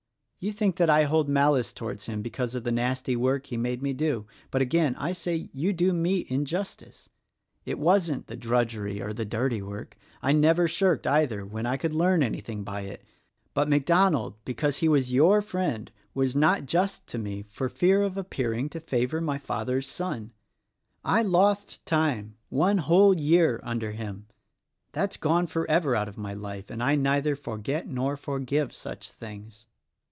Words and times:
You 0.43 0.51
think 0.51 0.77
that 0.77 0.89
I 0.89 1.03
hold 1.03 1.29
malice 1.29 1.71
towards 1.71 2.07
him 2.07 2.23
because 2.23 2.55
of 2.55 2.63
the 2.63 2.71
nasty 2.71 3.15
work 3.15 3.45
he 3.45 3.57
made 3.57 3.83
me 3.83 3.93
do; 3.93 4.25
but, 4.49 4.59
again, 4.59 4.95
I 4.95 5.13
say 5.13 5.51
you 5.53 5.71
do 5.71 5.93
me 5.93 6.25
injustice. 6.29 7.11
It 7.63 7.77
wasn't 7.77 8.25
the 8.25 8.35
drudgery 8.35 8.99
or 9.03 9.13
the 9.13 9.23
dirty 9.23 9.61
work. 9.61 9.97
I 10.19 10.31
never 10.31 10.67
shirked 10.67 11.05
either, 11.05 11.45
when 11.45 11.67
I 11.67 11.77
could 11.77 11.93
learn 11.93 12.23
anything 12.23 12.63
by 12.63 12.81
it; 12.81 13.03
but 13.53 13.69
MacDonald, 13.69 14.33
because 14.43 14.79
he 14.79 14.89
was 14.89 15.13
your 15.13 15.43
friend, 15.43 15.91
was 16.15 16.35
not 16.35 16.65
just 16.65 17.05
to 17.09 17.19
me 17.19 17.43
for 17.43 17.69
fear 17.69 18.01
of 18.01 18.17
appearing 18.17 18.67
to 18.69 18.79
favor 18.79 19.21
my 19.21 19.37
father's 19.37 19.85
son. 19.87 20.31
I 21.05 21.21
lost 21.21 21.85
time— 21.85 22.35
one 22.49 22.79
whole 22.79 23.15
year— 23.15 23.59
under 23.63 23.91
him 23.91 24.25
that 24.93 25.11
is 25.13 25.17
gone 25.17 25.45
forever 25.45 25.95
out 25.95 26.09
of 26.09 26.17
my 26.17 26.33
life,— 26.33 26.71
and 26.71 26.81
I 26.81 26.95
neither 26.95 27.35
forget 27.35 27.87
nor 27.87 28.17
forgive 28.17 28.73
such 28.73 29.11
things. 29.11 29.67